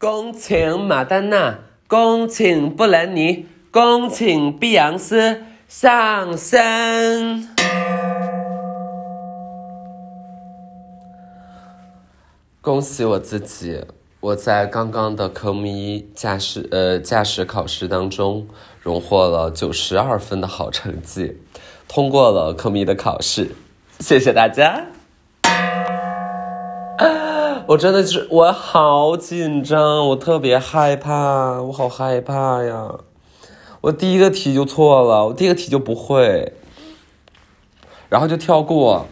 [0.00, 7.46] 恭请马丹娜，恭请布兰妮，恭请碧昂斯上身。
[12.62, 13.84] 恭喜我自己，
[14.20, 18.46] 我在刚刚的科目一驾驶呃驾驶考试当中
[18.80, 21.36] 荣获了九十二分的好成绩，
[21.86, 23.54] 通过了科目一的考试，
[23.98, 24.82] 谢谢大家。
[27.70, 32.92] 我真的是，我好紧张，我特别害怕，我好害怕呀！
[33.80, 36.52] 我第一个题就错了，我第一个题就不会，
[38.08, 39.06] 然后就跳过。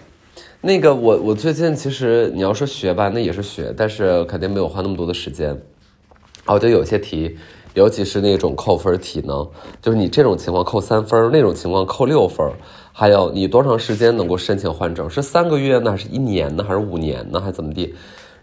[0.60, 5.50] 那个我我最近其实你要说学吧，那也是学，但是肯定没有花那么多的时间。
[5.50, 7.38] 然后就有些题，
[7.74, 9.46] 尤其是那种扣分题呢，
[9.80, 12.44] 就是你这种情况扣三分，那种情况扣六分，
[12.92, 15.08] 还有你多长时间能够申请换证？
[15.08, 17.94] 是三个月呢，还是一年呢，还是五年呢，还是怎么地？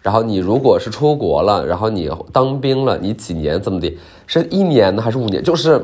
[0.06, 3.92] 然后你如果是出国了，然后你当兵了，你几年怎么的？
[4.28, 5.44] 是一年呢还是五年？
[5.44, 5.84] 就是，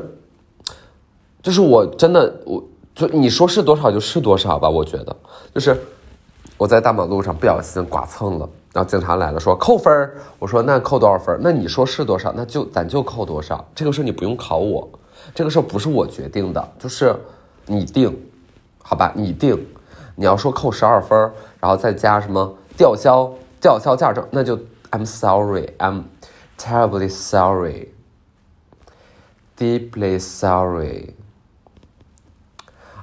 [1.42, 2.62] 就是我真的，我
[2.94, 4.68] 就你说是多少就是多少吧。
[4.68, 5.16] 我觉得，
[5.52, 5.76] 就是
[6.56, 13.64] 我在大马路上不小心剐蹭了，然后警察来了说扣分我说那扣多少分那你说是多少，那就咱就扣多少。
[13.74, 14.88] 这个事你不用考我，
[15.34, 17.12] 这个事不是我决定的，就是
[17.66, 18.16] 你定，
[18.84, 19.12] 好吧？
[19.16, 19.58] 你定。
[20.14, 21.18] 你要说扣十二分
[21.58, 23.28] 然后再加什么吊销。
[23.61, 24.57] 吊销驾照，那就
[24.91, 26.05] I'm sorry, I'm
[26.57, 27.89] terribly sorry,
[29.57, 31.15] deeply sorry.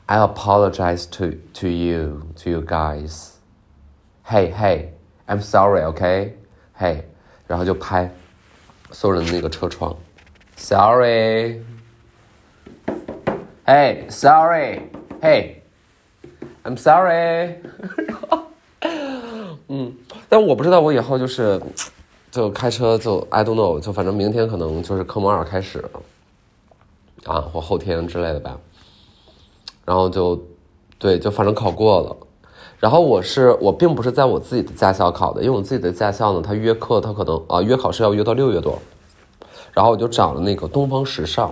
[0.06, 3.38] I apologize to to you, to you guys.
[4.24, 4.90] Hey, hey,
[5.26, 6.36] I'm sorry, OK?
[6.78, 7.04] Hey，
[7.46, 8.10] 然后就拍
[8.90, 9.96] 所有人的那个车窗，
[10.56, 11.62] Sorry.
[13.66, 14.90] Hey, sorry.
[15.20, 15.62] Hey,
[16.64, 17.56] I'm sorry.
[20.29, 21.59] 但我不知道，我以后就是，
[22.29, 25.83] 就开车就 I don't know，就反正明天可能就是科目二开始，
[27.25, 28.55] 啊，或后天之类的吧。
[29.83, 30.39] 然后就，
[30.99, 32.15] 对，就反正考过了。
[32.77, 38.77] 然后我是我并不是在我自己的驾校考的，因为我自己的驾校呢，他约课他可能啊约考试要约到六月多。
[39.73, 41.51] 然后我就找了那个东方时尚，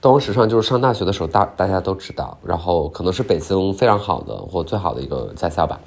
[0.00, 5.80] 东方时尚就是上大学的时候大大家都知道，然后可能是北京非常好的或最好的一个驾校吧。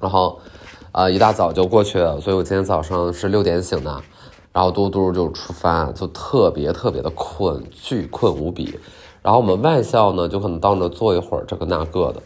[0.00, 0.36] 然后。
[0.96, 4.02] 啊，一大早就过去了，所以我今天早上是六点醒的，
[4.50, 8.78] 然后嘟嘟就出发，就特别特别的困，巨困无比。
[9.20, 12.22] 然后我们外校呢，就可能到那坐一会儿，这个那个的。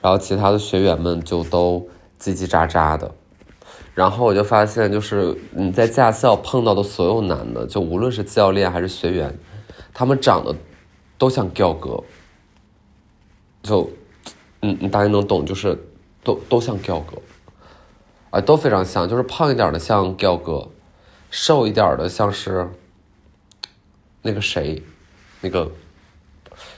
[0.00, 1.84] 然后其他的学员们就都
[2.20, 3.10] 叽叽喳喳的。
[3.92, 9.36] 然后我就发现，就是你在驾校碰到的所有男的，就无论是教练还是学员，
[9.92, 10.54] 他们长得
[11.18, 12.00] 都像吊哥。
[13.64, 13.90] 就，
[14.62, 15.76] 嗯，你大概能懂，就是。
[16.26, 17.22] 都都像彪哥，
[18.30, 20.68] 啊，都非常像，就是胖一点的像彪哥，
[21.30, 22.68] 瘦一点的像是
[24.22, 24.82] 那个谁，
[25.40, 25.70] 那个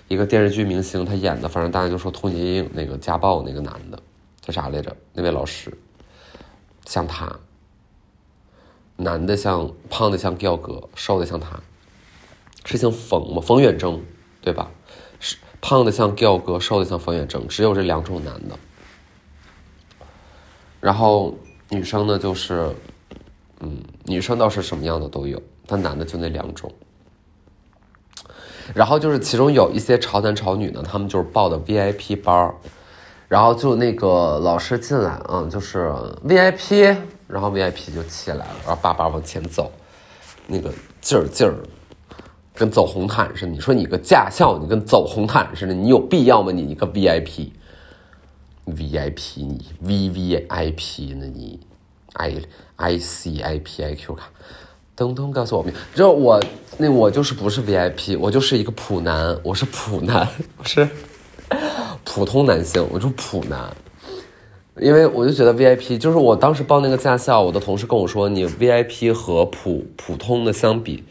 [0.07, 3.99] 一个电视剧明星他演的，反正大家就说童年阴影那个家暴那个男的
[4.43, 4.95] 叫啥来着？
[5.15, 5.73] 那位老师
[6.85, 7.35] 像他，
[8.97, 11.59] 男的像胖的像彪哥，瘦的像他，
[12.67, 13.41] 是姓冯吗？
[13.41, 14.05] 冯远征
[14.43, 14.71] 对吧？
[15.21, 18.59] 是胖的像彪哥，瘦的像冯远征，只有这两种男的。
[20.81, 21.35] 然后
[21.71, 22.69] 女生呢，就是，
[23.61, 26.73] 嗯，女生倒是什么样的都有，但男的就那两种。
[28.75, 32.55] 然后就是其中有一些潮男潮女呢，他们就是报的 VIP 班
[33.27, 35.93] 然后就那个老师进来，嗯，就是
[36.27, 36.97] VIP，
[37.27, 39.71] 然后 VIP 就起来了，然后叭叭往前走，
[40.47, 41.55] 那个劲儿劲儿，
[42.55, 43.53] 跟走红毯似的。
[43.53, 46.53] 你说你个驾校，你跟走红毯似的，你有必要吗？
[46.53, 47.51] 你一个 VIP。
[48.75, 51.61] VIP 你 VVIP 呢你
[52.15, 52.43] I
[52.77, 54.31] I C I P I Q 卡，
[54.97, 56.43] 东东告诉我们，就我
[56.77, 60.29] 那我就是不是 VIP，我就是一个普男，我是普男，
[60.65, 60.89] 是
[62.05, 63.77] 普通男性，我就普男，
[64.81, 71.05] 因为我就觉得 VIP 就是我当时报那个驾校，我的同事跟我说，你 VIP 和普普通的相比，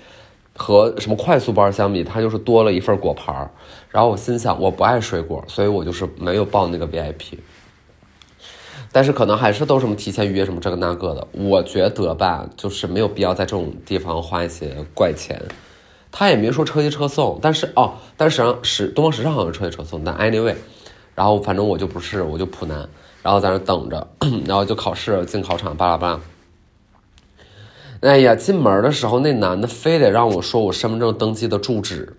[0.56, 3.52] 和什么快速班相比，它就是多了一份果盘儿。
[3.90, 7.38] 然后我心想，我不爱水果，所以我就是没有报那个 VIP。
[8.92, 11.28] 但是可能还是都什么提前预约什么这个那个的。
[11.34, 15.42] 我觉得吧，就是没有必要在这种地方花一些怪钱。
[16.12, 20.04] 他也没说车接车送，但是哦，但是实际上是东方时尚好像车接车送。
[20.04, 20.56] 但 anyway，
[21.14, 22.88] 然后反正我就不是，我就普男，
[23.22, 24.08] 然后在那等着，
[24.46, 26.20] 然后就考试进考场，巴拉巴拉。
[28.02, 32.16] 哎呀，进门的时候那男的非得让我说我身份证登记的住址。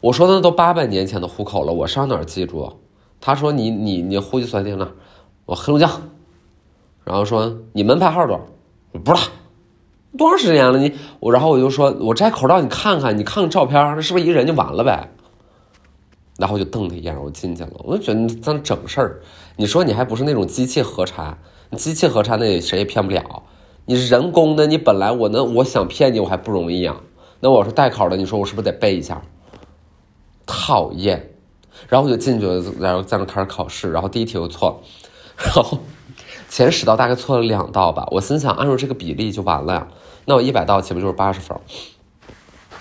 [0.00, 2.72] 我说那都八百年前的户口了，我上哪儿记住？
[3.20, 4.88] 他说你你你户籍所在地哪？
[5.44, 5.90] 我黑龙江。
[7.04, 8.42] 然后说你门牌号多少？
[8.92, 9.26] 我不知道。
[10.16, 10.78] 多长时间了？
[10.78, 15.08] 你我，然后我就说，我摘口罩，你看看，你看看照片，那是不是一个人就完了呗？
[16.38, 17.70] 然后我就瞪他一眼，我进去了。
[17.84, 19.20] 我就觉得你在那整事儿，
[19.56, 21.36] 你说你还不是那种机器核查？
[21.76, 23.42] 机器核查那谁也骗不了。
[23.84, 26.96] 你是人工的，你本来我能我想骗你，我还不容易呀。
[27.40, 29.20] 那我说带考的，你说我是不是得背一下？
[30.48, 31.30] 讨厌。
[31.88, 34.76] 然后我就进去了，然后在那开始考试，然后第一题我错了，
[35.36, 35.78] 然后
[36.48, 38.04] 前十道大概错了两道吧。
[38.10, 39.86] 我心想，按照这个比例就完了呀。
[40.24, 41.56] 那我一百道岂不就是八十分？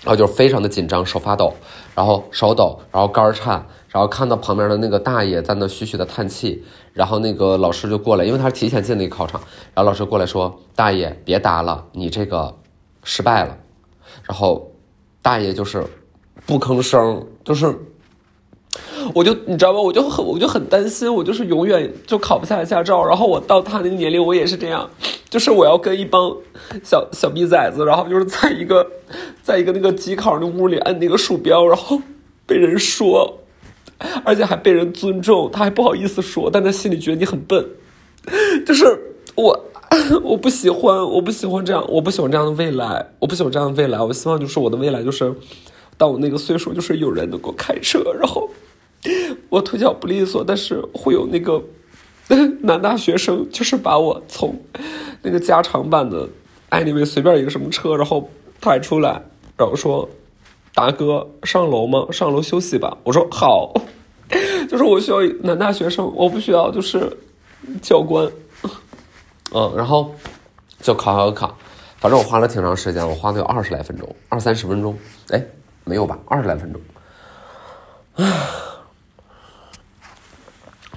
[0.01, 1.53] 然后就非常的紧张，手发抖，
[1.93, 6.63] 然后手抖，然后肝颤，然后看到旁边的那个大爷在那嘘嘘的叹气，
[6.93, 9.41] 然后那个老师就过来，因为他是提前进的个考场，
[9.73, 12.55] 然后老师过来说：“大爷别答了，你这个
[13.03, 13.57] 失败了。”
[14.23, 14.71] 然后
[15.21, 15.85] 大爷就是
[16.45, 17.73] 不吭声，就是。
[19.13, 19.79] 我就你知道吗？
[19.79, 23.03] 我就很我就很担心，我就是永远就考不下来驾照。
[23.05, 24.87] 然后我到他那个年龄，我也是这样，
[25.29, 26.35] 就是我要跟一帮
[26.83, 28.85] 小小逼崽子，然后就是在一个
[29.41, 31.99] 在一个那个机考那屋里按那个鼠标，然后
[32.45, 33.39] 被人说，
[34.25, 37.65] 而且还被人尊重，他还不好意思说，但他心里觉得你很笨。
[38.65, 38.85] 就是
[39.35, 39.65] 我
[40.21, 43.99] 我不喜欢，我不喜欢这样，我不喜欢这样的未来，我不喜欢这样的未来。
[44.01, 45.33] 我希望就是我的未来就是，
[45.97, 48.49] 到我那个岁数，就是有人能够开车，然后。
[49.49, 51.63] 我腿脚不利索，但是会有那个
[52.61, 54.59] 男大学生，就是把我从
[55.21, 56.27] 那个加长版的
[56.69, 58.29] 爱你们随便一个什么车，然后
[58.59, 59.21] 抬出来，
[59.55, 60.09] 然后说
[60.73, 62.07] ：“大哥，上楼吗？
[62.11, 63.73] 上楼休息吧。”我说：“好。
[64.67, 67.15] ”就是我需要男大学生，我不需要就是
[67.81, 68.29] 教官。
[69.53, 70.13] 嗯，然后
[70.81, 71.57] 就考考考，
[71.97, 74.97] 反正我花了挺长时间，我花了有二十来分钟，二三十分钟。
[75.29, 75.41] 哎，
[75.87, 76.19] 没有吧？
[76.27, 76.81] 二十来分钟。
[78.15, 78.25] 唉。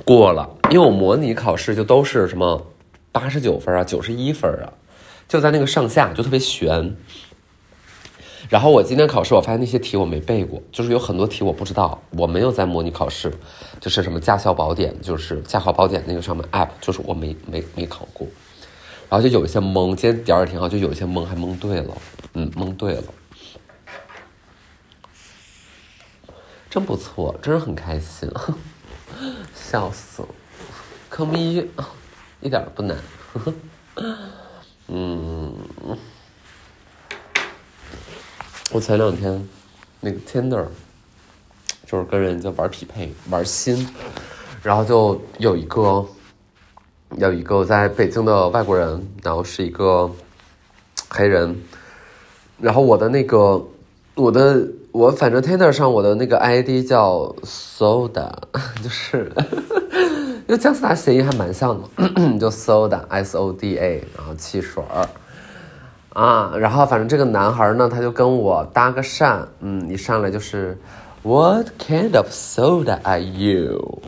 [0.05, 2.67] 过了，因为我模拟考试就都是什么
[3.13, 4.73] 八十九分啊、九十一分啊，
[5.29, 6.97] 就在那个上下，就特别悬。
[8.49, 13.33] 然后我今天考试，我发现那些题我没背过，就是有很多题我不知道，我没有在模拟考试，
[13.79, 18.27] 就是什么驾校宝典，就是驾考宝典那个上面 app，就是我没没没考过。
[19.09, 21.95] 然后就有一些蒙，今天点儿也挺好，就有一些蒙还蒙对了，
[22.35, 23.05] 嗯，蒙对了，
[26.71, 28.31] 真不错，真是很开心。
[29.53, 30.29] 笑死了，
[31.09, 31.69] 科目一
[32.41, 32.97] 一点不难。
[34.87, 35.53] 嗯，
[38.71, 39.49] 我前两天
[39.99, 40.65] 那个 Tinder
[41.85, 43.89] 就是跟人家玩匹配，玩心，
[44.63, 46.07] 然后就有一个
[47.17, 50.09] 有一个在北京的外国人，然后是一个
[51.09, 51.61] 黑人，
[52.61, 53.61] 然后我的那个
[54.15, 54.65] 我的。
[54.93, 58.33] 我反正 Tinder 上我的那个 ID 叫 Soda，
[58.83, 59.33] 就是，
[60.49, 65.09] 因为姜思达谐音还蛮像的，就 Soda，S O D A，然后汽水儿，
[66.13, 70.77] 啊，然后反正这个男孩呢，他就跟我搭个讪，嗯，一上来就是
[71.23, 74.03] What kind of soda are you？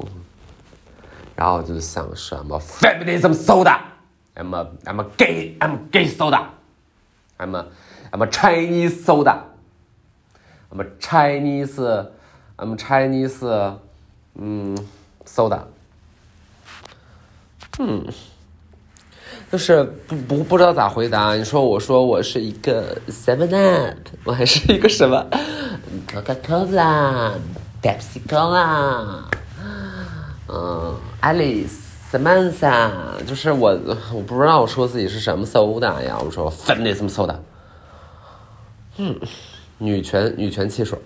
[1.36, 7.66] 然后我就想什么 Feminism soda，I'm a I'm a gay I'm gay soda，I'm a
[8.10, 9.51] I'm a Chinese soda。
[10.74, 12.06] I'm Chinese,
[12.56, 13.76] I'm Chinese,
[14.34, 14.74] 嗯
[15.26, 15.64] ，soda，
[17.78, 18.06] 嗯，
[19.50, 21.34] 就是不不不知道咋回答。
[21.34, 25.26] 你说我说我是一个 Seven Up，我还是一个什么
[26.10, 27.32] Coca Cola,
[27.82, 29.24] Pepsi Cola，
[30.48, 33.78] 嗯，Alice, Samantha，就是我
[34.14, 37.36] 我不知道我说自己是什么 soda 呀，我说 Feminism soda，
[38.96, 39.20] 嗯。
[39.82, 40.96] 女权女权汽水，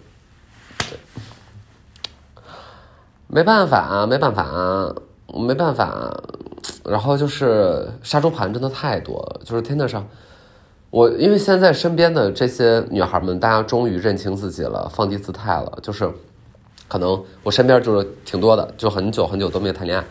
[3.26, 4.95] 没办法啊，没办法啊，
[5.35, 6.23] 没办法。
[6.85, 10.06] 然后就是杀猪盘真的太多了，就是天天上，
[10.90, 15.78] 我因为现在身边的这些女孩们，大家终于认清自己了，放低姿态了。
[15.83, 16.09] 就是
[16.87, 20.04] 可能我身边就是挺多的，就很久很久都没有谈恋爱，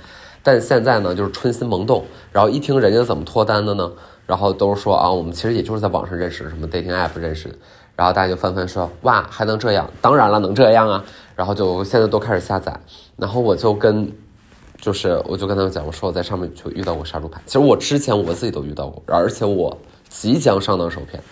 [0.44, 2.04] 但现在呢，就是春心萌动。
[2.34, 3.92] 然后一听人家怎么脱单的呢？
[4.26, 7.58] 然后都是说啊，我们其实也就是在网上认识，什么 dating app 认识。
[7.96, 9.90] 然后大家就纷纷说：“哇，还能这样？
[10.02, 12.78] 当然了，能这样啊！”然后就现在都开始下载。
[13.16, 14.12] 然后我就跟，
[14.82, 17.42] 就是我就跟他们讲，我说我在上面就遇到过杀猪盘。
[17.46, 19.78] 其实我之前我自己都遇到过，而且我
[20.10, 21.24] 即将上当受骗，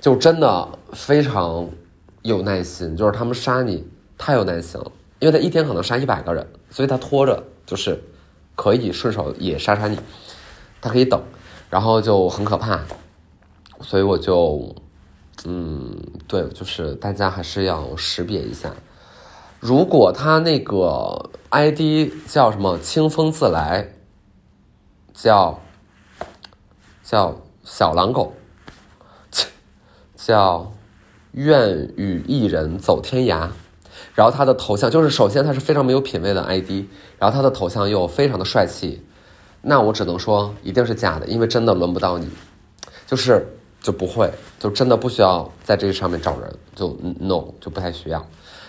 [0.00, 1.68] 就真的非常
[2.22, 2.96] 有耐心。
[2.96, 3.86] 就是他们杀你
[4.16, 8.02] 太有耐心了，因为他一天可能杀一百个人，所以他拖着就是
[8.56, 9.98] 可以顺手也杀杀你，
[10.80, 11.20] 他可以等，
[11.68, 12.80] 然后就很可怕，
[13.82, 14.74] 所以我就。
[15.46, 15.96] 嗯，
[16.28, 18.72] 对，就是大家还是要识别一下。
[19.58, 23.92] 如果他那个 ID 叫什么“清风自来”，
[25.14, 25.60] 叫
[27.02, 28.34] 叫小狼狗，
[30.14, 30.72] 叫
[31.32, 33.48] “愿与一人走天涯”，
[34.14, 36.86] 然后他的头像就是首先他是非常没有品位的 ID，
[37.18, 39.02] 然后他的头像又非常的帅气，
[39.62, 42.28] 那我只能说一定是假的，因为真的轮不到你，
[43.06, 43.46] 就是
[43.80, 48.24] 就不会，就真的不需要在这上面找人，就 no 就不太需要，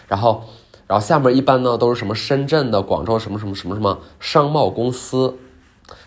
[0.07, 0.43] 然后。
[0.87, 5.33] 然后下面一般呢都是什么深圳的、广州什么什么什么什么商贸公司，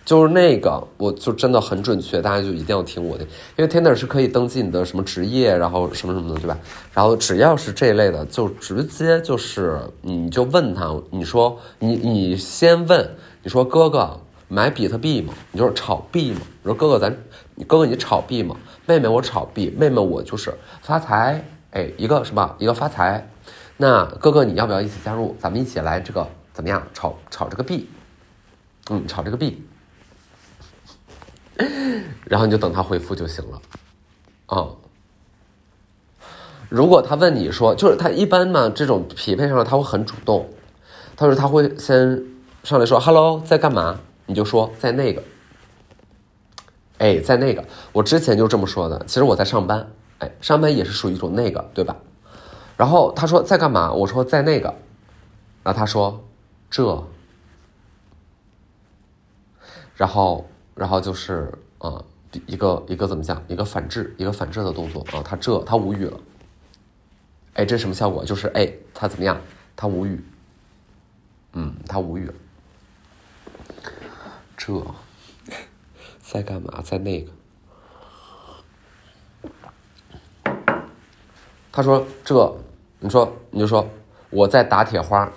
[0.04, 3.24] 就是那个，我就真的很准确，大家就一定要听我的，
[3.56, 6.58] 因为 Tinder 是可以登记你的什么职业，然后什么什么的，对吧？
[6.92, 13.08] 然后只要是这一类的，就直接就是你就问他，你说你你先问，
[13.42, 15.32] 你说哥哥买比特币吗？
[15.50, 16.42] 你就是炒币吗？
[16.62, 17.10] 你说哥哥咱，
[17.66, 18.54] 哥哥你炒币吗？
[18.86, 23.26] 妹妹我炒币，妹妹我就是发财，哎，一个什么一个发财。
[23.76, 25.36] 那哥哥，你要不要一起加入？
[25.40, 26.86] 咱们一起来这个怎么样？
[26.92, 27.88] 炒炒这个币，
[28.90, 29.66] 嗯，炒这个币，
[32.24, 33.60] 然后你就等他回复就行了，
[34.46, 34.68] 啊。
[36.68, 40.48] 如果他问你说，就是他一般嘛，这种匹配上了他会很主动，
[41.16, 42.24] 他说他会先
[42.64, 44.00] 上来说 “hello”，在干嘛？
[44.26, 45.22] 你就说在那个，
[46.98, 49.04] 哎，在那个，我之前就这么说的。
[49.06, 51.96] 其实我在上班，哎，上班也是属于一种那个，对吧？
[52.76, 53.92] 然后他说在干嘛？
[53.92, 54.74] 我说在那个，
[55.62, 56.24] 然后他说
[56.70, 57.06] 这，
[59.96, 62.02] 然后然后就是啊
[62.46, 63.42] 一个一个怎么讲？
[63.48, 65.22] 一个反制，一个反制的动作啊。
[65.24, 66.18] 他这他无语了，
[67.54, 68.24] 哎，这什么效果？
[68.24, 69.40] 就是哎他怎么样？
[69.76, 70.24] 他无语，
[71.52, 72.34] 嗯，他无语了。
[74.56, 74.72] 这
[76.34, 76.82] 在干嘛？
[76.82, 77.30] 在那个。
[81.70, 82.56] 他说这。
[82.98, 83.86] 你说，你就说
[84.30, 85.30] 我在打铁花，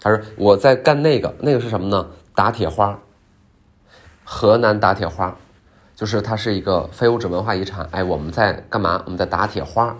[0.00, 2.08] 他说我在干那个，那个是什么呢？
[2.32, 2.96] 打铁花，
[4.22, 5.36] 河南打铁花，
[5.96, 7.84] 就是它是一个非物质文化遗产。
[7.90, 9.02] 哎，我们在干嘛？
[9.06, 9.96] 我们在打铁花，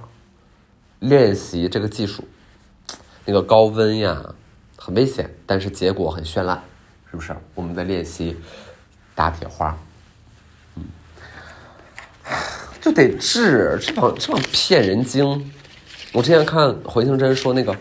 [1.01, 2.23] 练习这个技术。
[3.25, 4.35] 那个高温呀，
[4.77, 6.63] 很危险，但是结果很绚烂，
[7.11, 7.37] 是不是？
[7.57, 8.37] 我们在练习
[9.17, 9.77] 打铁花，
[10.77, 10.85] 嗯，
[12.89, 15.53] 就得治这帮这帮骗人精。
[16.15, 17.77] 我之前看回形针说那个，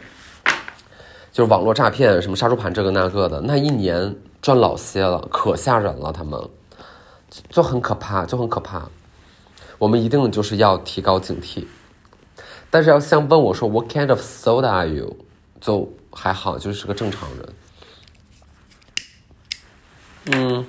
[1.31, 6.37] 就是网络诈骗，什么杀猪盘这个那个的，那一年赚老些了，可吓人了，他们
[7.49, 8.89] 就很可怕，就很可怕。
[9.77, 11.63] 我们一定就是要提高警惕，
[12.69, 15.15] 但是要像问我说 What kind of soda are you？
[15.61, 17.53] 就还好，就是个正常人。
[20.33, 20.65] 嗯，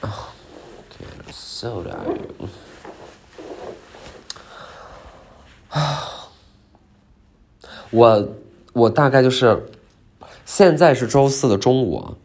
[0.00, 0.26] 啊
[1.60, 2.06] 受了、
[5.68, 5.98] 哎，
[7.90, 8.28] 我
[8.72, 9.70] 我大概就是，
[10.46, 12.16] 现在是周四的中午，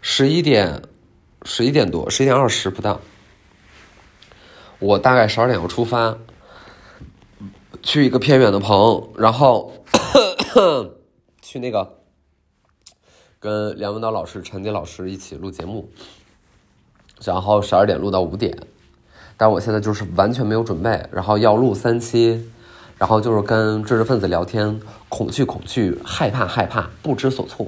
[0.00, 0.82] 十一点，
[1.44, 3.00] 十一点多，十一点二十不到。
[4.80, 6.18] 我大概十二点要出发，
[7.84, 9.72] 去一个偏远的棚，然后
[11.40, 12.00] 去那个
[13.38, 15.88] 跟梁文道老师、陈迪老师一起录节目，
[17.24, 18.56] 然后十二点录到五点。
[19.36, 22.50] 但我现在就是完全没有准备，然后要录三期，
[22.98, 27.66] 然后就是跟知识分子聊天，恐惧恐惧，害怕害怕，不知所措，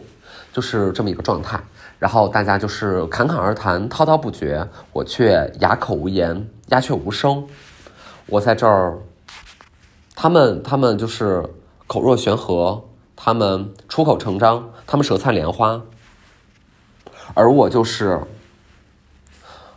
[0.52, 1.58] 就是这么一个状态。
[1.98, 7.46] 然后大家就是侃侃而谈，滔滔不绝，我却哑口无言，鸦雀无声。
[8.26, 8.98] 我在这儿，
[10.14, 11.42] 他们他们就是
[11.86, 15.80] 口若悬河，他们出口成章，他们舌灿莲花，
[17.34, 18.20] 而我就是，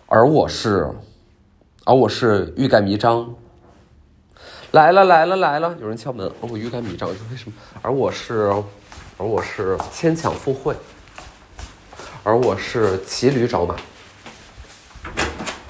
[0.08, 0.90] 而我是。
[1.88, 3.36] 而我是欲盖弥彰，
[4.72, 6.26] 来了来了来了，有人敲门。
[6.42, 7.54] 而我欲盖弥彰，为什么？
[7.84, 8.52] 而我是，
[9.20, 10.76] 而我是牵强附会，
[12.24, 13.76] 而我是骑驴找马。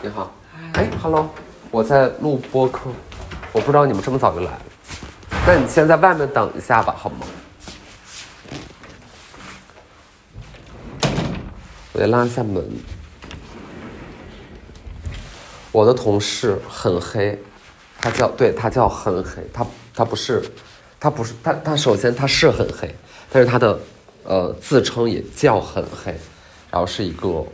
[0.02, 0.32] 你好，
[0.76, 1.30] 哎，Hello，
[1.70, 2.90] 我在录播客，
[3.52, 4.62] 我不知道你们这么早就来了，
[5.46, 7.28] 那你先在外面等一下吧，好吗？
[11.92, 12.66] 我得拉一下门。
[15.76, 17.38] 我的同事很黑，
[18.00, 20.42] 他叫对他叫很黑，他他不是，
[20.98, 22.90] 他不是他他首先他是很黑，
[23.30, 23.78] 但是他的
[24.24, 26.16] 呃自称也叫很黑，
[26.72, 27.46] 然后是一个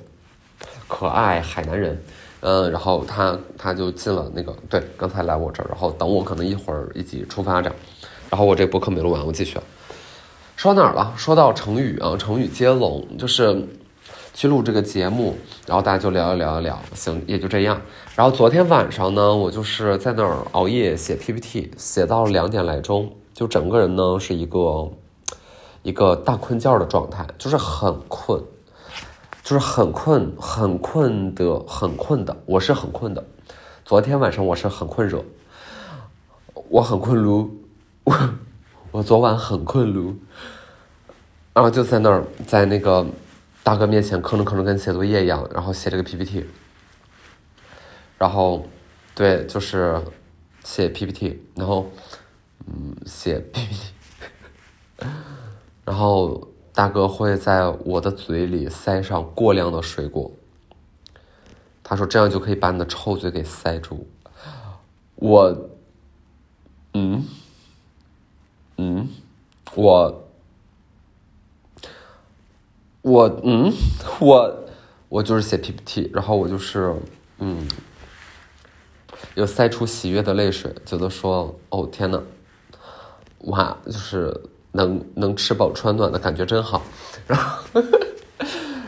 [0.87, 1.99] 可爱海南人，
[2.41, 7.75] 嗯，然后他他就进了那个对，刚才来我这儿，然后等我可能一会儿一起出发这样，
[8.29, 9.57] 然后我这博客没录完，我继续，
[10.55, 11.11] 说到哪儿了？
[11.17, 13.67] 说到成语啊，成语接龙就是。
[14.41, 17.79] 去录这个节目，然后大家就聊一聊一聊，行，也就这样。
[18.15, 24.89] 然后昨天晚上呢，我就是在那儿熬夜写 PPT，写到两点来钟，就整个人呢是一个
[25.83, 28.41] 一个大困觉的状态，就是很困，
[29.43, 33.23] 就是很困，很困的，很困的，我是很困的。
[33.85, 35.23] 昨天晚上我是很困热，
[36.67, 37.47] 我很困噜，
[38.05, 38.15] 我
[38.89, 40.15] 我昨晚很困噜，
[41.53, 43.05] 然后就在那儿在那个
[43.63, 46.45] 大哥面前吭哧吭哧跟写作业一样，然后写这个 PPT，
[48.17, 48.65] 然后
[49.13, 50.01] 对，就是
[50.63, 51.89] 写 PPT，然后
[52.65, 53.93] 嗯写 PPT，
[55.85, 60.31] 然后大哥会在我的嘴里塞上过量的水果。
[61.83, 64.07] 他说：“这样就可以把你的臭嘴给塞住。”
[65.15, 65.69] 我，
[66.93, 67.25] 嗯，
[68.77, 69.09] 嗯，
[69.75, 70.30] 我，
[73.01, 73.71] 我，嗯，
[74.19, 74.59] 我，
[75.09, 76.93] 我就是写 PPT，然后我就是，
[77.39, 77.67] 嗯，
[79.35, 82.21] 有塞出喜悦的泪水，觉得说：“哦天呐，
[83.45, 84.39] 哇，就是
[84.73, 86.83] 能能吃饱穿暖的感觉真好。”
[87.25, 87.63] 然后，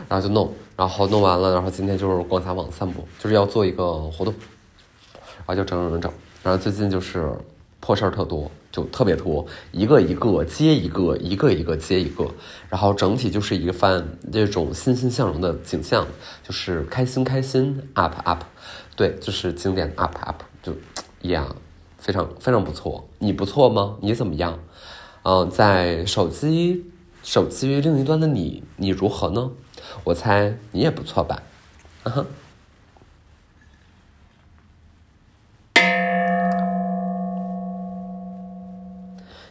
[0.08, 0.52] 然后就弄。
[0.76, 4.34] 然后弄完了，然后今天就是逛家网散步，就是要做一个活动，
[5.38, 6.12] 然后就整整整整。
[6.42, 7.32] 然后最近就是
[7.84, 12.26] 破事儿特多，就特别多，一个一个接一个，一个一个接一个。
[12.70, 16.06] 然后整体就是一个番这种欣欣向荣的景象，
[16.42, 18.42] 就是开心开心 up up，
[18.96, 20.72] 对，就是经典 up up，就
[21.28, 21.54] 呀，
[21.98, 23.06] 非常非常不错。
[23.18, 23.98] 你不错吗？
[24.00, 24.58] 你怎么样？
[25.24, 26.86] 嗯，在手机
[27.22, 29.50] 手机另一端的你，你如何呢？
[30.04, 31.42] 我猜你也不错吧，
[32.04, 32.24] 啊哈！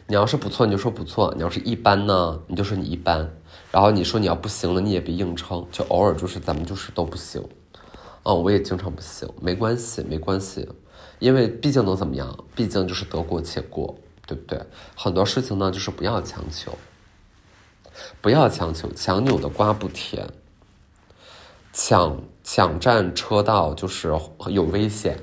[0.06, 3.30] 你要是不错，你就说不错；你要是一般呢，你就说你一般。
[3.72, 7.42] 然后你说你要不行了，你也别硬撑，就偶尔就是咱们就是都不行。
[8.22, 10.68] 嗯，我也经常不行，没关系，没关系，
[11.18, 12.44] 因为毕竟能怎么样？
[12.54, 13.96] 毕竟就是得过且过，
[14.26, 14.60] 对不对？
[14.94, 16.72] 很多事情呢，就是不要强求。
[18.20, 20.28] 不要强求，强扭的瓜不甜。
[21.72, 24.16] 抢抢占车道就是
[24.48, 25.18] 有危险，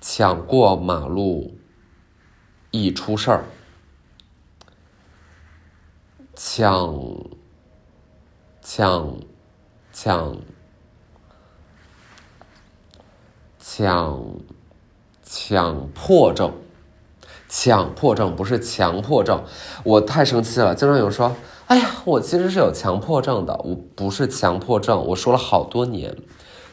[0.00, 1.56] 抢过马路
[2.82, 3.44] 易出事儿。
[6.34, 6.92] 抢
[8.60, 9.16] 抢
[9.92, 10.36] 抢
[13.60, 14.20] 抢
[15.22, 16.52] 强迫症。
[17.46, 19.44] 强迫症不是强迫症，
[19.84, 20.74] 我太生气了。
[20.74, 26.16] 经常有人说：“哎呀，我其实是有强迫症的，我不是强迫症。”我说了好多年，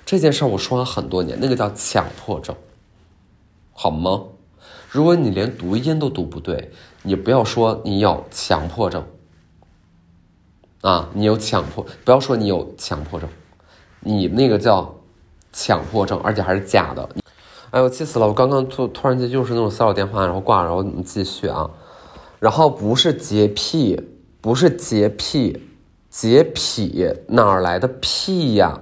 [0.05, 2.55] 这件事我说了很多年，那个叫强迫症，
[3.73, 4.23] 好吗？
[4.91, 6.69] 如果你连读音都读不对，
[7.01, 9.05] 你不要说你有强迫症
[10.81, 11.09] 啊！
[11.13, 13.29] 你有强迫，不要说你有强迫症，
[14.01, 14.93] 你那个叫
[15.53, 17.07] 强迫症，而且还是假的。
[17.69, 18.27] 哎我，气死了！
[18.27, 21.71] 我刚刚突突然间就是那种骚扰电话，然后挂了，然后你继续啊。
[22.39, 23.97] 然后不是洁癖，
[24.41, 25.69] 不是洁癖，
[26.09, 28.81] 洁癖哪儿来的屁呀？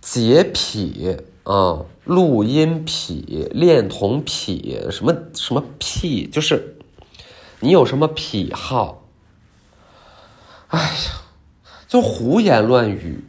[0.00, 1.16] 洁癖
[1.48, 6.28] 啊，录音癖、恋童癖，什么什么癖？
[6.28, 6.76] 就是
[7.60, 9.04] 你有什么癖好？
[10.68, 11.22] 哎呀，
[11.86, 13.24] 就胡言乱语。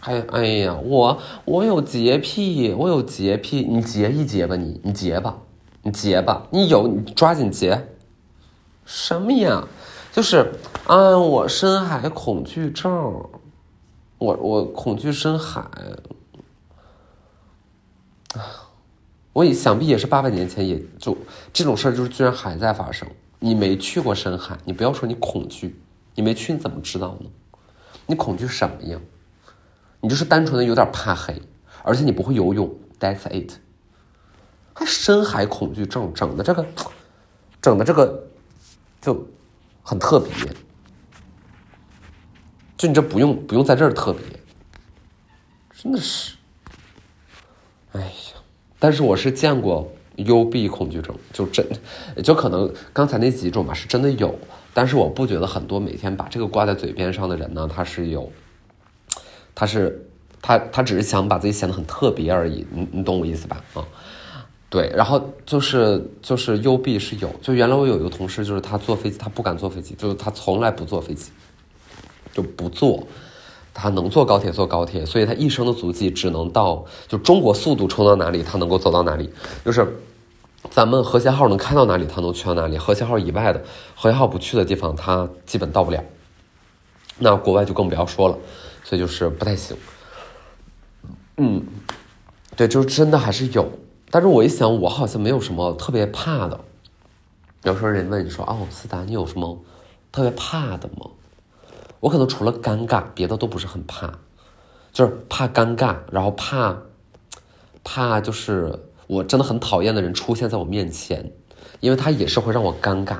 [0.00, 5.36] 哎哎呀，我我有洁癖，我有洁癖，你洁一洁吧，你你洁吧，
[5.82, 7.88] 你洁吧，你有你抓紧洁。
[8.86, 9.68] 什么呀？
[10.10, 10.54] 就是
[10.86, 12.90] 啊，我深海恐惧症，
[14.16, 15.68] 我我恐惧深海。
[19.32, 21.16] 我也想必也是八百年前，也就
[21.52, 23.08] 这种事儿，就是居然还在发生。
[23.38, 25.80] 你没去过深海，你不要说你恐惧，
[26.14, 27.30] 你没去你怎么知道呢？
[28.06, 28.98] 你恐惧什么呀？
[30.00, 31.40] 你就是单纯的有点怕黑，
[31.82, 33.52] 而且你不会游泳，That's it。
[34.74, 36.66] 还深海恐惧症，整的这个，
[37.60, 38.26] 整的这个
[39.00, 39.26] 就
[39.82, 40.32] 很特别。
[42.76, 44.22] 就你这不用不用在这儿特别，
[45.72, 46.34] 真的是。
[47.92, 48.39] 哎呀，
[48.80, 51.64] 但是我是见过幽闭恐惧症，就真，
[52.24, 54.36] 就可能刚才那几种吧是真的有，
[54.74, 58.32] 但是我不觉得很多每天把这个挂在嘴边上的人呢，他是有。
[59.52, 60.08] 他是，
[60.40, 63.62] 他他只是想把自己显得很特别而已，你你懂我意思吧？
[63.74, 63.84] 啊，
[64.70, 71.30] 对，然后就是就是幽闭是有，就原来我有一个同事，就是他坐飞机，他不敢坐飞机，就是他从来不坐飞机，
[72.32, 73.06] 就不坐，
[73.80, 79.32] 他能坐高铁坐高铁，所以他一生的足迹只能到就中国速度冲到哪里，他能够走到哪里，
[79.64, 79.96] 就是
[80.70, 83.64] 咱们和谐号能开到哪里，他能去到哪里，和谐号以外的
[83.94, 86.04] 和谐号不去的地方，他基本到不了，
[87.18, 88.36] 那国外就更不要说了。
[88.82, 89.76] 所以就是不太行，
[91.36, 91.62] 嗯，
[92.56, 93.70] 对，就是真的还是有，
[94.10, 96.58] 但是我一想，我好像没有什么特别怕的。
[97.62, 99.56] 有时候人问你说：“哦，思达，你有什么
[100.10, 101.10] 特别怕的吗？”
[102.00, 104.18] 我可能除了尴尬，别的都不是很怕，
[104.92, 106.76] 就是怕尴尬，然后怕
[107.84, 111.32] 怕就是我真的很讨厌的人出现在我面前，
[111.80, 113.18] 因为他也是会让我尴尬。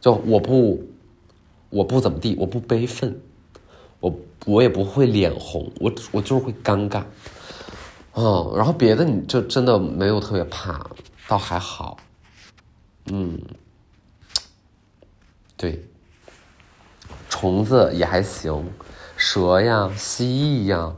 [0.00, 0.82] 就我不，
[1.68, 3.20] 我不怎么地，我不悲愤，
[4.00, 4.14] 我
[4.46, 7.04] 我也不会脸红，我我就是会尴尬。
[8.12, 10.90] 哦，然后别的你就真的没有特别怕，
[11.28, 11.98] 倒还好。
[13.06, 13.38] 嗯，
[15.56, 15.84] 对，
[17.30, 18.70] 虫子也还行，
[19.16, 20.94] 蛇呀、蜥蜴呀，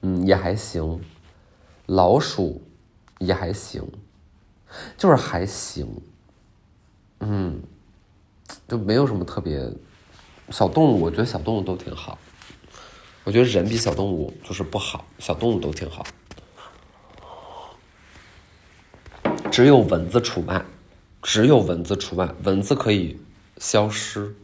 [0.00, 1.02] 嗯，也还行，
[1.86, 2.62] 老鼠
[3.18, 3.86] 也还行，
[4.96, 6.00] 就是还行，
[7.20, 7.60] 嗯，
[8.66, 9.68] 就没有什么特别。
[10.50, 12.18] 小动物，我觉得小动物都挺好。
[13.24, 16.04] 我觉得人比小动物就是不好，小动物都挺好，
[19.50, 20.64] 只有蚊子除外。
[21.22, 23.18] 只有蚊子除外，蚊子可以
[23.56, 24.36] 消失，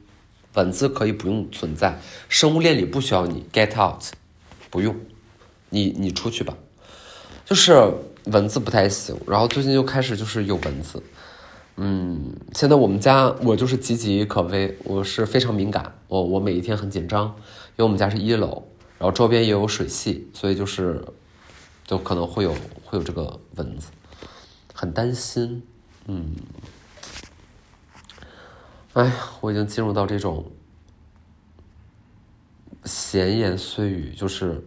[0.54, 4.02] 蚊子可以不用存在，生物链里不需要你，get out，
[4.68, 4.96] 不用，
[5.68, 6.56] 你你出去吧，
[7.44, 7.72] 就是
[8.24, 11.02] 蚊子不太行，然后最近又开始就是有蚊子，
[11.76, 18.64] 嗯，现在我们家我就是岌岌可危，我是非常敏感，我我每一天很紧张，因为我们家是一楼，
[18.98, 21.04] 然后周边也有水系，所以就是
[21.86, 22.52] 就可能会有
[22.84, 23.88] 会有这个蚊子，
[24.74, 25.62] 很担心。
[26.06, 26.34] 嗯，
[29.00, 30.52] 哎呀，我已经进入到这种
[32.84, 34.62] 闲言碎语，就是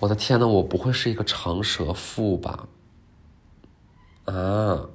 [0.00, 2.66] 我的天呐，我不会是一个长舌妇吧？
[4.24, 4.88] 啊，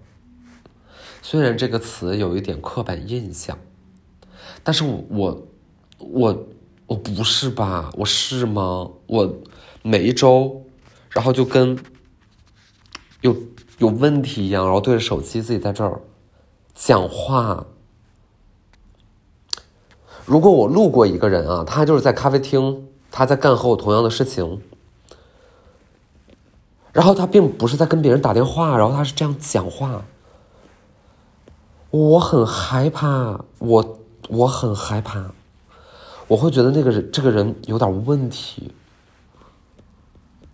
[1.22, 3.58] 虽然这个词有一点刻板印象，
[4.66, 5.48] 但是我我
[6.00, 6.48] 我
[6.88, 7.90] 我不是吧？
[7.94, 8.92] 我是吗？
[9.06, 9.34] 我
[9.82, 10.66] 每一周，
[11.12, 11.82] 然后就跟
[13.22, 13.34] 有。
[13.78, 16.02] 有问题一样，然后对着手机自己在这儿
[16.74, 17.64] 讲话。
[20.28, 24.62] 如果我路过一个人啊，他就是在咖啡厅，他在干和我同样的事情，
[26.92, 30.04] 然后他并不是在跟别人打电话，然后他是这样讲话，
[31.92, 35.32] 我很害怕，我我很害怕，
[36.28, 38.74] 我会觉得那个人这个人有点问题。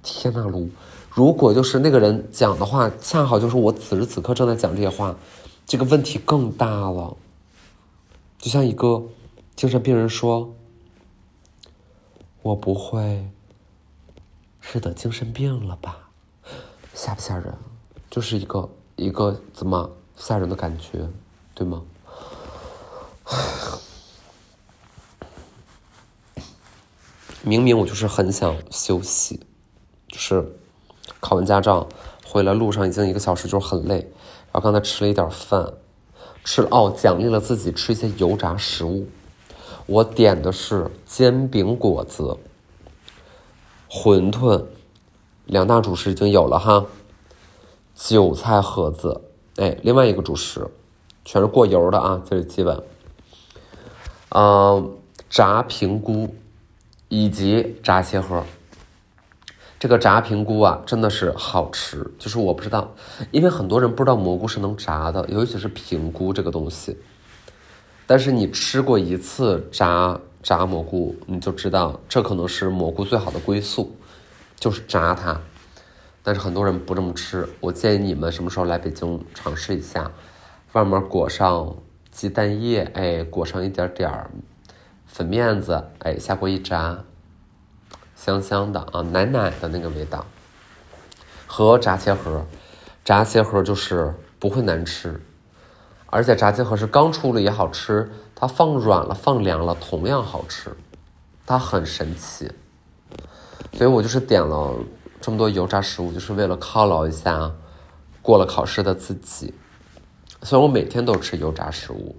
[0.03, 0.69] 天呐，卢！
[1.09, 5.15] 如果就是那个人讲的话，恰好就是我此时此刻正在讲这些话，
[5.65, 7.17] 这个问题更大了。
[8.37, 9.01] 就像一个
[9.55, 10.53] 精神病人说
[12.41, 13.29] ：“我不会
[14.59, 16.09] 是得精神病了吧？”
[16.93, 17.53] 吓不吓人？
[18.09, 21.07] 就是一个一个怎么吓人的感觉，
[21.55, 21.83] 对吗？
[27.41, 29.45] 明明我就是很想休息，
[30.07, 30.57] 就是。
[31.19, 31.87] 考完驾照
[32.25, 33.99] 回来路上已经一个小时，就是很累。
[34.51, 35.73] 然后刚才吃了一点饭，
[36.43, 39.07] 吃了哦，奖励了自己吃一些油炸食物。
[39.85, 42.37] 我点的是煎饼果子、
[43.89, 44.63] 馄饨，
[45.45, 46.85] 两大主食已经有了哈。
[47.93, 49.21] 韭菜盒子，
[49.57, 50.65] 哎，另外一个主食
[51.25, 52.81] 全是过油的啊，这是基本。
[54.29, 54.97] 嗯，
[55.29, 56.33] 炸平菇
[57.09, 58.43] 以及炸茄盒。
[59.79, 62.09] 这个炸平菇啊，真的是好吃。
[62.17, 62.89] 就是我不知道，
[63.31, 66.97] 因为很多人不知道蘑菇是能炸的，尤其是平菇这个东西。
[68.13, 73.95] 但是你吃过一次炸炸蘑菇，你就知道这可能是蘑菇最好的归宿，
[74.55, 75.41] 就是炸它。
[76.21, 80.11] 但是很多人不这么吃，我建议你们什么时候来北京尝试一下，
[80.73, 81.75] 外面裹上
[82.11, 84.29] 鸡蛋液，哎，裹上一点点
[85.07, 87.03] 粉面子，哎，下锅一炸。
[88.15, 90.23] 香香的啊，奶奶的那个味道，
[91.47, 92.45] 和炸茄盒，
[93.03, 95.19] 炸茄盒就是不会难吃，
[96.13, 100.69] 而且炸鸡盒是刚出了也好吃，它放软了放凉了同样好吃，
[101.43, 102.51] 它很神奇，
[103.73, 104.75] 所以我就是点了
[105.19, 107.51] 这么多油炸食物，就是为了犒劳一下
[108.21, 109.51] 过了考试的自己。
[110.43, 112.15] 虽然我每天都吃油炸食物，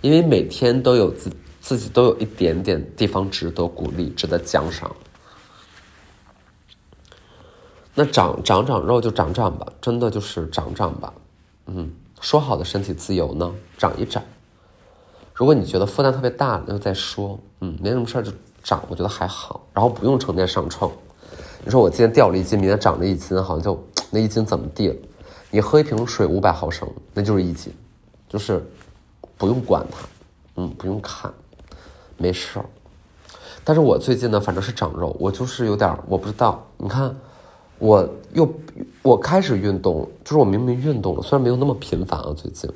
[0.00, 4.90] 因为每天都有自自己都有一点点地方值得鼓励，值得奖赏。
[7.94, 11.12] 那长长长肉就长长吧，真的就是长长吧，
[11.66, 14.22] 嗯，说好的身体自由呢，长一长。
[15.34, 20.90] 如果你觉得负担特别大，那就再说，嗯，没什么事儿就长，我觉得还好，然后不用成天上秤。
[21.64, 24.96] 你说我今天掉了一斤，明天长了一斤，好像就 那一斤怎么地了？
[25.50, 27.72] 你喝一瓶水五百毫升，那就是一斤，
[28.28, 28.64] 就是
[29.36, 29.98] 不用管它，
[30.56, 31.32] 嗯，不用看，
[32.16, 32.64] 没事儿。
[33.62, 37.16] 但是我最近呢，反正是长肉，我就是有点我不知道，你看。
[37.78, 38.48] 我又
[39.02, 42.70] 我开始运动，就是我明明运动了，虽然没有那么频繁啊，最近。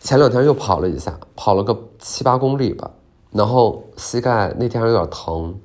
[0.00, 2.90] 前两天又跑了一下，跑了个七八公里吧，
[3.30, 5.56] 然后膝盖那天还有点疼，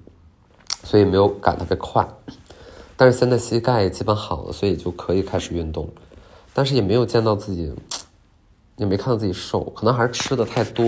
[0.83, 2.07] 所以没有赶特别快，
[2.95, 5.89] 但是现在膝盖也基本好了，所以就可以开始运动，
[6.53, 7.73] 但是也没有见到自己，
[8.75, 10.85] 也没看到自己瘦，可能还是吃的太多，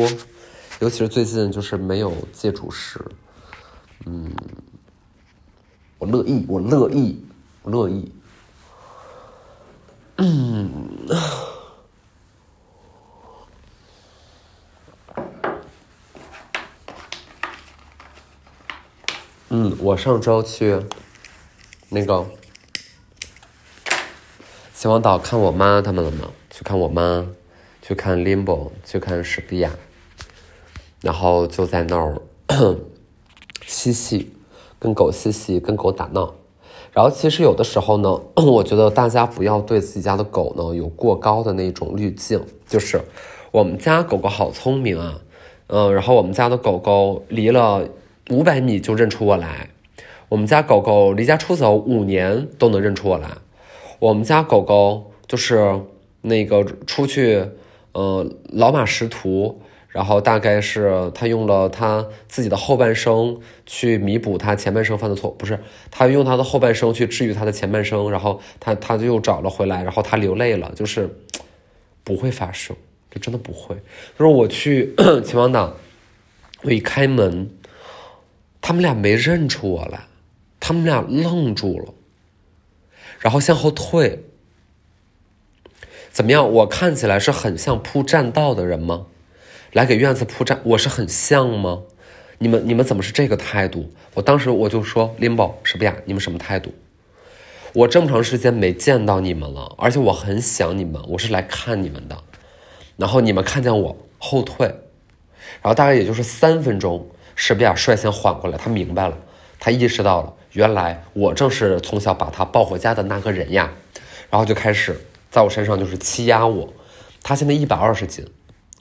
[0.80, 3.04] 尤其是最近就是没有戒主食，
[4.06, 4.32] 嗯，
[5.99, 7.23] 我乐意，我乐意，
[7.62, 8.12] 我乐意，
[10.15, 10.71] 嗯。
[19.51, 20.79] 嗯，我上周去
[21.89, 22.25] 那个
[24.73, 26.29] 秦皇岛看我妈他们了嘛？
[26.49, 27.27] 去看我妈，
[27.81, 29.71] 去看 Limbo，去看史蒂亚，
[31.01, 32.21] 然后就在那儿
[33.65, 34.31] 嬉戏，
[34.80, 36.34] 跟狗嬉戏，跟狗打闹。
[36.92, 43.02] 然后其实有的时候呢， 我觉得大家不要对自己家的狗呢有过高的那种滤镜，就是
[43.52, 45.20] 我们家狗狗好聪明啊，
[45.68, 47.88] 嗯，然后我们家的狗狗离了。
[48.32, 49.72] 五百米就认出我来，
[50.28, 53.28] 我们家狗狗离家出走五年都能认出我来，
[53.98, 55.82] 我们家狗狗就是
[56.22, 57.44] 那个出去，
[57.94, 71.10] 呃，老马识途，然后大概是他用了他自己的后半生去弥补他前半生犯的错，不是他用他的后半生去治愈他的前半生，然后他他就又找了回来，然后他流泪了，就是
[72.04, 72.75] 不会发生，
[73.10, 73.75] 就真的不会。
[74.17, 74.93] 就是我去
[75.25, 75.75] 秦皇岛，
[76.62, 77.49] 我一开门。
[78.62, 80.02] 他们俩没认出我来，
[80.60, 81.93] 他们俩愣住了，
[83.19, 84.25] 然后向后退。
[86.12, 86.52] 怎么样？
[86.52, 89.08] 我看起来是很像铺栈道的人吗？
[89.71, 91.84] 来给院子铺栈，我是很像吗？
[92.39, 93.91] 你们你们怎么是这个态度？
[94.15, 95.95] 我当时我就说，Limbo 是不呀？
[96.05, 96.73] 你们什么态度？
[97.73, 102.17] 我这么长时间没见到你们了，而且我很想你们，我是来看你们的。
[102.97, 104.65] 然后你们看见我后退，
[105.62, 107.08] 然后大概也就是三分钟。
[107.36, 109.17] 史比亚率先缓过来，他明白了，
[109.60, 113.71] 他意识到了，原来我正是从小把他抱回家的那个人呀，
[114.29, 116.73] 然后就开始在我身上就是欺压我。
[117.21, 118.25] 他现在一百二十斤，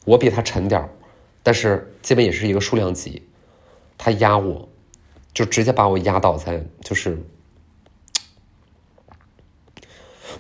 [0.08, 0.88] 我比他沉点，
[1.42, 3.22] 但是基本也是一个数量级。
[3.98, 4.66] 他压我，
[5.34, 7.22] 就直接把我压倒在，就是，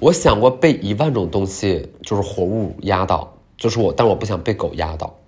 [0.00, 5.18] 我想过被一万种东西就是活物压倒，就是我，但我不想被狗压倒。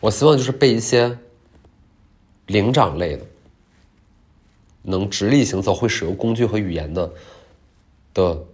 [0.00, 1.16] 我希望就是被一些
[2.46, 3.24] 灵长类的、
[4.82, 7.12] 能直立行走、会使用工具和语言的
[8.12, 8.44] 的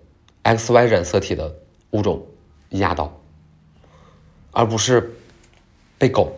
[0.42, 1.56] X Y 染色体的
[1.92, 2.26] 物种
[2.70, 3.20] 压倒，
[4.54, 5.12] 而不是
[5.98, 6.32] 被狗。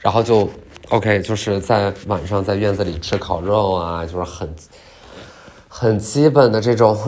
[0.00, 0.50] 然后就
[0.88, 4.52] OK，就是在晚上在院子里吃烤肉啊，就是很
[5.68, 6.98] 很基本的这种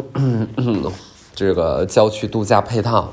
[1.34, 3.12] 这个郊区度假配套。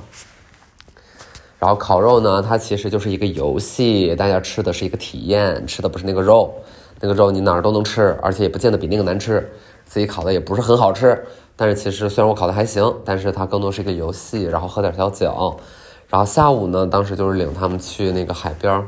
[1.57, 6.53] 然后烤肉呢，它其实就是一个游戏，大家吃的是一个体验，吃的不是那个肉，
[6.99, 9.49] 那个肉你哪儿都能吃，而且也不见得比那个难吃，
[9.89, 11.19] 自己烤的也不是很好吃。
[11.55, 15.59] 但是其实虽然我烤的还行，但是它更多是一个游戏，然后喝点小酒。
[16.07, 18.87] 然后下午呢，当时就是领他们去那个海边，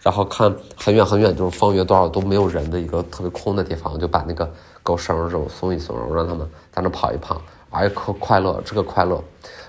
[0.00, 4.50] 然后看很远很远，就是方圆多少都没有人的一个特别空的地方，就把那个
[4.82, 7.40] 狗绳儿这种松一松，让他们在那跑一跑，
[7.70, 9.22] 玩一可快乐，这个快乐。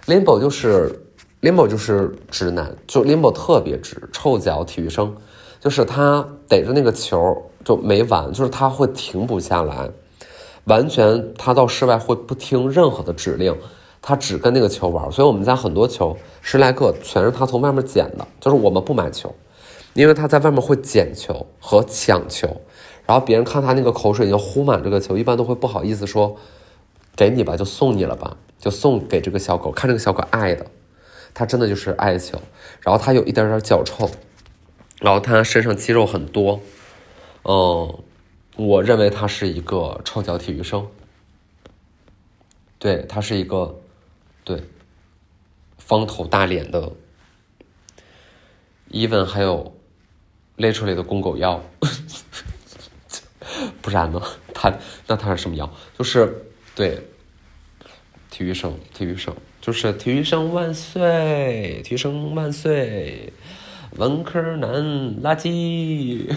[0.08, 1.06] Limbo 就是。
[1.42, 5.16] Limbo 就是直男，就 Limbo 特别直，臭脚体育生，
[5.62, 9.90] 就是他逮着那个球就没完，就是他会停不下来，
[10.70, 13.54] 完全他到室外会不听任何的指令，
[14.02, 15.12] 他只跟那个球玩。
[15.12, 19.36] 所以我们家很多球十来个全是他从外面捡的，就是我们不买球，
[19.94, 22.62] 因为他在外面会捡球和抢球，
[23.06, 26.38] 然后别人看他那个口水已经呼满这个球，一般都会不好意思说
[27.16, 30.66] 给你吧，就送你了吧，就送给这个小狗，看这个小狗爱的。
[31.32, 32.40] 他真的就是爱球，
[32.82, 34.10] 然后他有一点点脚臭，
[35.00, 36.60] 然后他身上肌肉很多，
[37.44, 38.00] 嗯，
[38.60, 40.86] 我认为他是一个臭脚体育生，
[42.78, 43.80] 对他是一个，
[44.44, 44.62] 对，
[45.78, 46.92] 方头大脸的
[48.92, 49.74] ，even 还有
[50.58, 51.64] 勒出来的公狗腰，
[53.82, 54.22] 不然呢？
[54.54, 55.74] 他那他是什么腰？
[55.98, 56.46] 就是
[56.76, 57.02] 对，
[58.30, 59.34] 体育生，体育生。
[59.62, 63.32] 就是体育生万岁，体育生万岁，
[63.92, 64.70] 文科男
[65.22, 66.28] 垃圾，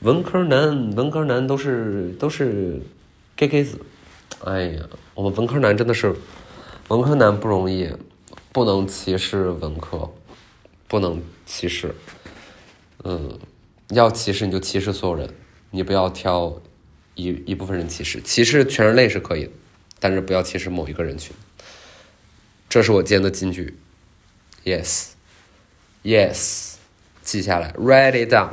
[0.00, 2.80] 文科男文科男都是都是
[3.36, 3.78] gay gay 子，
[4.44, 6.14] 哎呀，我们文科男真的是
[6.88, 7.92] 文科男不容易，
[8.50, 10.10] 不能歧视文科，
[10.88, 11.94] 不能歧视，
[13.04, 13.38] 嗯，
[13.90, 15.28] 要歧视你就歧视所有人，
[15.70, 16.58] 你不要挑
[17.14, 19.50] 一一部分人歧视，歧视全人类是可以的。
[20.02, 21.36] 但是不要歧视某一个人群，
[22.70, 23.76] 这是我今天的金句。
[24.64, 25.08] Yes,
[26.02, 26.76] yes,
[27.22, 28.48] 记下来，write it down。